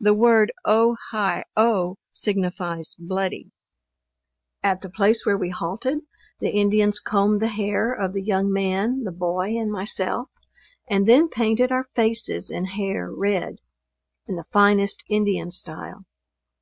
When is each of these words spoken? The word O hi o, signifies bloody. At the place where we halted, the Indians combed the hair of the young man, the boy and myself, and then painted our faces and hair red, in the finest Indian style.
The 0.00 0.14
word 0.14 0.52
O 0.64 0.96
hi 1.10 1.44
o, 1.54 1.98
signifies 2.14 2.94
bloody. 2.98 3.50
At 4.62 4.80
the 4.80 4.88
place 4.88 5.26
where 5.26 5.36
we 5.36 5.50
halted, 5.50 5.98
the 6.38 6.48
Indians 6.48 6.98
combed 6.98 7.42
the 7.42 7.48
hair 7.48 7.92
of 7.92 8.14
the 8.14 8.22
young 8.22 8.50
man, 8.50 9.04
the 9.04 9.12
boy 9.12 9.48
and 9.58 9.70
myself, 9.70 10.30
and 10.88 11.06
then 11.06 11.28
painted 11.28 11.70
our 11.70 11.84
faces 11.94 12.48
and 12.48 12.68
hair 12.68 13.10
red, 13.14 13.58
in 14.26 14.36
the 14.36 14.46
finest 14.50 15.04
Indian 15.10 15.50
style. 15.50 16.06